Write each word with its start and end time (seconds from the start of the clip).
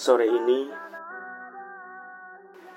Sore 0.00 0.24
ini, 0.24 0.64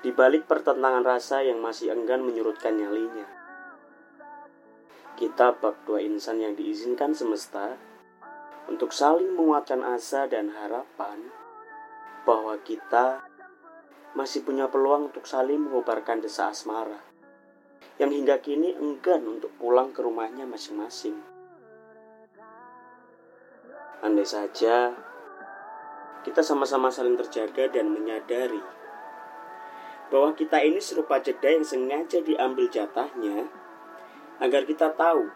di 0.04 0.12
balik 0.12 0.44
pertentangan 0.44 1.00
rasa 1.00 1.40
yang 1.40 1.56
masih 1.56 1.88
enggan 1.88 2.20
menyurutkan 2.20 2.76
nyalinya, 2.76 3.24
kita 5.16 5.56
bak 5.56 5.88
dua 5.88 6.04
insan 6.04 6.44
yang 6.44 6.52
diizinkan 6.52 7.16
semesta 7.16 7.80
untuk 8.68 8.92
saling 8.92 9.32
menguatkan 9.40 9.80
asa 9.80 10.28
dan 10.28 10.52
harapan 10.52 11.32
bahwa 12.28 12.60
kita 12.60 13.24
masih 14.12 14.44
punya 14.44 14.68
peluang 14.68 15.08
untuk 15.08 15.24
saling 15.24 15.64
mengobarkan 15.64 16.20
desa 16.20 16.52
asmara 16.52 17.00
yang 17.96 18.12
hingga 18.12 18.36
kini 18.44 18.76
enggan 18.76 19.24
untuk 19.24 19.48
pulang 19.56 19.96
ke 19.96 20.04
rumahnya 20.04 20.44
masing-masing. 20.44 21.16
Andai 24.04 24.28
saja 24.28 24.92
kita 26.24 26.40
sama-sama 26.40 26.88
saling 26.88 27.20
terjaga 27.20 27.68
dan 27.68 27.92
menyadari 27.92 28.64
bahwa 30.08 30.32
kita 30.32 30.64
ini 30.64 30.80
serupa 30.80 31.20
jeda 31.20 31.52
yang 31.52 31.64
sengaja 31.64 32.24
diambil 32.24 32.66
jatahnya 32.72 33.48
agar 34.40 34.64
kita 34.64 34.88
tahu 34.96 35.28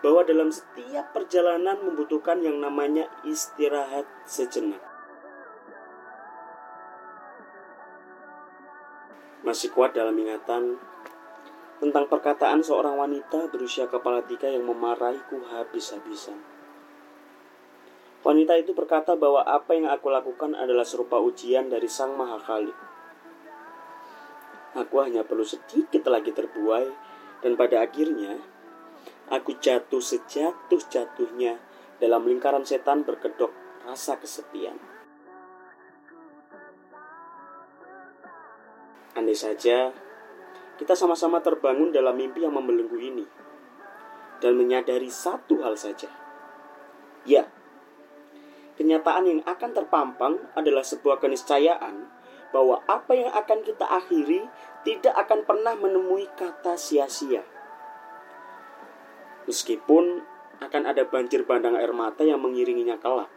bahwa 0.00 0.24
dalam 0.24 0.48
setiap 0.48 1.12
perjalanan 1.12 1.76
membutuhkan 1.80 2.40
yang 2.40 2.56
namanya 2.60 3.08
istirahat 3.24 4.08
sejenak. 4.24 4.80
Masih 9.44 9.72
kuat 9.72 9.96
dalam 9.96 10.16
ingatan 10.16 10.76
tentang 11.80 12.04
perkataan 12.08 12.60
seorang 12.60 12.96
wanita 13.00 13.48
berusia 13.48 13.88
kepala 13.88 14.20
tiga 14.24 14.48
yang 14.52 14.68
memarahiku 14.68 15.40
habis-habisan. 15.48 16.59
Wanita 18.30 18.54
itu 18.54 18.78
berkata 18.78 19.18
bahwa 19.18 19.42
apa 19.42 19.74
yang 19.74 19.90
aku 19.90 20.06
lakukan 20.06 20.54
adalah 20.54 20.86
serupa 20.86 21.18
ujian 21.18 21.66
dari 21.66 21.90
Sang 21.90 22.14
Maha 22.14 22.38
Khalik. 22.38 22.78
Aku 24.78 25.02
hanya 25.02 25.26
perlu 25.26 25.42
sedikit 25.42 26.06
lagi 26.06 26.30
terbuai 26.30 26.86
dan 27.42 27.58
pada 27.58 27.82
akhirnya 27.82 28.38
aku 29.34 29.58
jatuh 29.58 29.98
sejatuh-jatuhnya 29.98 31.58
dalam 31.98 32.22
lingkaran 32.22 32.62
setan 32.62 33.02
berkedok 33.02 33.50
rasa 33.82 34.14
kesepian. 34.22 34.78
Andai 39.18 39.34
saja 39.34 39.90
kita 40.78 40.94
sama-sama 40.94 41.42
terbangun 41.42 41.90
dalam 41.90 42.14
mimpi 42.14 42.46
yang 42.46 42.54
membelenggu 42.54 42.94
ini 42.94 43.26
dan 44.38 44.54
menyadari 44.54 45.10
satu 45.10 45.66
hal 45.66 45.74
saja. 45.74 46.29
Ya, 48.90 48.98
kenyataan 48.98 49.22
yang 49.22 49.40
akan 49.46 49.70
terpampang 49.70 50.34
adalah 50.58 50.82
sebuah 50.82 51.22
keniscayaan 51.22 52.10
bahwa 52.50 52.82
apa 52.90 53.14
yang 53.14 53.30
akan 53.30 53.62
kita 53.62 53.86
akhiri 53.86 54.50
tidak 54.82 55.14
akan 55.14 55.46
pernah 55.46 55.78
menemui 55.78 56.26
kata 56.34 56.74
sia-sia. 56.74 57.46
Meskipun 59.46 60.26
akan 60.58 60.82
ada 60.90 61.06
banjir 61.06 61.46
bandang 61.46 61.78
air 61.78 61.94
mata 61.94 62.26
yang 62.26 62.42
mengiringinya 62.42 62.98
kelak. 62.98 63.30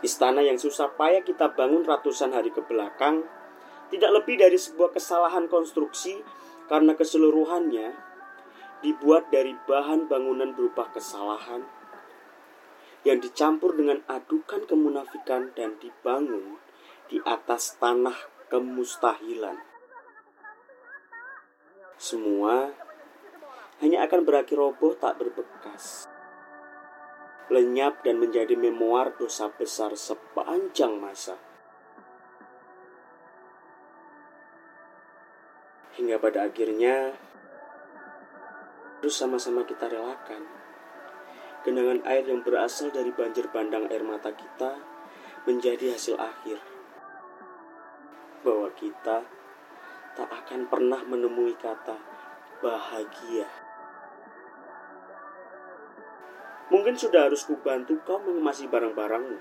Istana 0.00 0.40
yang 0.40 0.56
susah 0.56 0.96
payah 0.96 1.20
kita 1.20 1.52
bangun 1.52 1.84
ratusan 1.84 2.32
hari 2.32 2.48
ke 2.48 2.64
belakang 2.64 3.28
tidak 3.92 4.16
lebih 4.16 4.40
dari 4.40 4.56
sebuah 4.56 4.96
kesalahan 4.96 5.44
konstruksi 5.44 6.24
karena 6.72 6.96
keseluruhannya 6.96 8.08
dibuat 8.80 9.28
dari 9.28 9.52
bahan 9.68 10.08
bangunan 10.08 10.56
berupa 10.56 10.88
kesalahan 10.88 11.64
yang 13.04 13.20
dicampur 13.20 13.76
dengan 13.76 14.04
adukan 14.08 14.68
kemunafikan 14.68 15.52
dan 15.56 15.80
dibangun 15.80 16.60
di 17.08 17.16
atas 17.24 17.80
tanah 17.80 18.16
kemustahilan. 18.52 19.56
Semua 21.96 22.72
hanya 23.80 24.04
akan 24.04 24.20
berakhir 24.24 24.60
roboh 24.60 24.92
tak 24.96 25.16
berbekas. 25.16 26.08
Lenyap 27.50 28.04
dan 28.06 28.20
menjadi 28.20 28.54
memoir 28.54 29.16
dosa 29.16 29.50
besar 29.50 29.96
sepanjang 29.96 31.00
masa. 31.00 31.36
Hingga 35.98 36.22
pada 36.22 36.46
akhirnya 36.46 37.18
harus 39.00 39.16
sama-sama 39.16 39.64
kita 39.64 39.88
relakan. 39.88 40.44
Genangan 41.64 42.04
air 42.04 42.28
yang 42.28 42.44
berasal 42.44 42.92
dari 42.92 43.08
banjir 43.16 43.48
bandang 43.48 43.88
air 43.88 44.04
mata 44.04 44.28
kita 44.28 44.76
menjadi 45.48 45.96
hasil 45.96 46.20
akhir. 46.20 46.60
Bahwa 48.44 48.68
kita 48.76 49.24
tak 50.12 50.28
akan 50.28 50.68
pernah 50.68 51.00
menemui 51.08 51.56
kata 51.56 51.96
bahagia. 52.60 53.48
Mungkin 56.68 56.92
sudah 57.00 57.24
harus 57.24 57.48
kubantu 57.48 57.96
kau 58.04 58.20
mengemasi 58.20 58.68
barang-barangmu, 58.68 59.38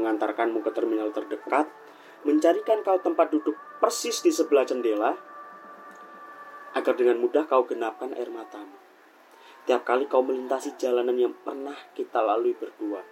mengantarkanmu 0.00 0.64
ke 0.64 0.70
terminal 0.72 1.12
terdekat, 1.12 1.68
mencarikan 2.24 2.80
kau 2.80 2.96
tempat 3.04 3.28
duduk 3.36 3.54
persis 3.84 4.24
di 4.24 4.32
sebelah 4.32 4.64
jendela, 4.64 5.27
agar 6.76 6.94
dengan 6.96 7.22
mudah 7.22 7.48
kau 7.48 7.64
genapkan 7.64 8.12
air 8.12 8.28
matamu. 8.28 8.76
Tiap 9.68 9.84
kali 9.84 10.08
kau 10.08 10.24
melintasi 10.24 10.80
jalanan 10.80 11.16
yang 11.16 11.36
pernah 11.44 11.76
kita 11.92 12.24
lalui 12.24 12.56
berdua. 12.56 13.04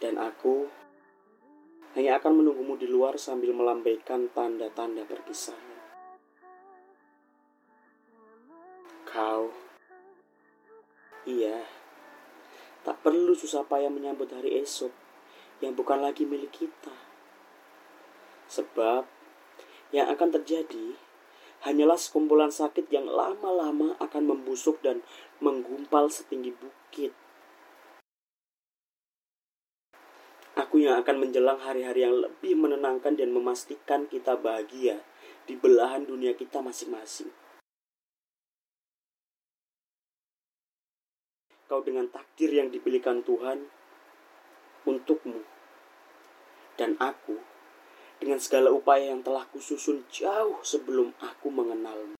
Dan 0.00 0.20
aku 0.20 0.68
hanya 1.96 2.20
akan 2.20 2.44
menunggumu 2.44 2.76
di 2.76 2.84
luar 2.84 3.16
sambil 3.16 3.56
melambaikan 3.56 4.28
tanda-tanda 4.34 5.08
perpisahan. 5.08 5.72
Kau, 9.08 9.54
iya, 11.24 11.64
tak 12.84 13.00
perlu 13.00 13.32
susah 13.32 13.64
payah 13.64 13.88
menyambut 13.88 14.28
hari 14.34 14.60
esok 14.60 14.90
yang 15.62 15.72
bukan 15.72 16.04
lagi 16.04 16.28
milik 16.28 16.50
kita. 16.52 16.92
Sebab 18.50 19.06
yang 19.94 20.10
akan 20.10 20.28
terjadi 20.34 20.98
hanyalah 21.64 21.96
sekumpulan 21.96 22.52
sakit 22.52 22.92
yang 22.92 23.08
lama-lama 23.08 23.96
akan 23.98 24.22
membusuk 24.36 24.84
dan 24.84 25.00
menggumpal 25.40 26.12
setinggi 26.12 26.52
bukit. 26.52 27.16
Aku 30.54 30.78
yang 30.78 31.00
akan 31.02 31.24
menjelang 31.24 31.58
hari-hari 31.58 32.06
yang 32.06 32.14
lebih 32.14 32.54
menenangkan 32.54 33.18
dan 33.18 33.34
memastikan 33.34 34.06
kita 34.06 34.38
bahagia 34.38 35.02
di 35.48 35.58
belahan 35.58 36.06
dunia 36.06 36.36
kita 36.38 36.62
masing-masing. 36.62 37.32
engkau 41.74 41.90
dengan 41.90 42.06
takdir 42.06 42.54
yang 42.54 42.70
dipilihkan 42.70 43.26
Tuhan 43.26 43.66
untukmu. 44.86 45.42
Dan 46.78 46.94
aku 47.02 47.34
dengan 48.24 48.40
segala 48.40 48.72
upaya 48.72 49.12
yang 49.12 49.20
telah 49.20 49.44
kususun 49.52 50.08
jauh 50.08 50.56
sebelum 50.64 51.12
aku 51.20 51.52
mengenalmu. 51.52 52.16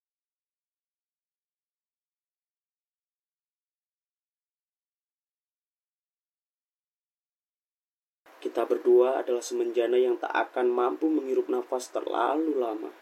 Kita 8.37 8.69
berdua 8.69 9.25
adalah 9.25 9.41
semenjana 9.41 9.97
yang 9.97 10.21
tak 10.21 10.29
akan 10.29 10.69
mampu 10.69 11.09
menghirup 11.09 11.49
nafas 11.49 11.89
terlalu 11.89 12.53
lama. 12.61 12.93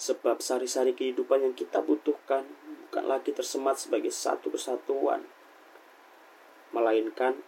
Sebab 0.00 0.40
sari-sari 0.40 0.96
kehidupan 0.96 1.44
yang 1.44 1.52
kita 1.52 1.84
butuhkan 1.84 2.48
bukan 2.88 3.04
lagi 3.04 3.36
tersemat 3.36 3.76
sebagai 3.76 4.08
satu 4.08 4.48
kesatuan, 4.48 5.28
melainkan 6.72 7.44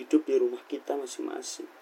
hidup 0.00 0.24
di 0.24 0.40
rumah 0.40 0.64
kita 0.64 0.96
masing-masing. 0.96 1.77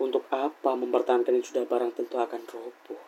Untuk 0.00 0.24
apa 0.32 0.72
mempertahankan 0.80 1.36
yang 1.36 1.44
sudah 1.44 1.68
barang 1.68 1.92
tentu 1.92 2.16
akan 2.16 2.40
roboh? 2.48 3.04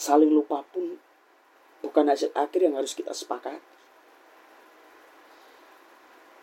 Saling 0.00 0.32
lupa 0.32 0.64
pun 0.72 0.96
bukan 1.84 2.08
hasil 2.08 2.32
akhir 2.32 2.64
yang 2.64 2.80
harus 2.80 2.96
kita 2.96 3.12
sepakati. 3.12 3.60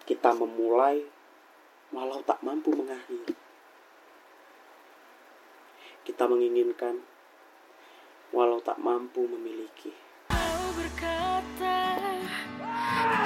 Kita 0.05 0.37
memulai 0.37 1.01
walau 1.89 2.21
tak 2.21 2.45
mampu 2.45 2.77
mengakhiri. 2.77 3.33
Kita 6.05 6.29
menginginkan 6.29 7.01
walau 8.29 8.61
tak 8.61 8.77
mampu 8.77 9.25
memiliki. 9.25 9.89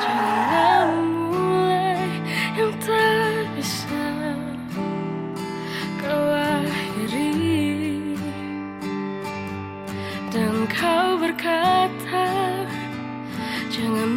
Jangan 0.02 0.88
mulai 1.28 2.00
yang 2.56 2.74
tak 2.80 3.31
berkata 11.22 12.26
Jangan 13.70 14.10